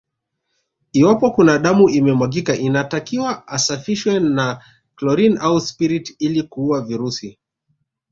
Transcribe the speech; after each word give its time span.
Iwapo 0.93 1.25
kuna 1.35 1.53
damu 1.63 1.85
imemwagika 1.99 2.53
inatakiwa 2.67 3.31
isafishwe 3.57 4.13
na 4.35 4.47
chlorine 4.95 5.37
au 5.39 5.59
spirit 5.61 6.15
ili 6.19 6.43
kuua 6.43 6.81
virusi 6.81 7.37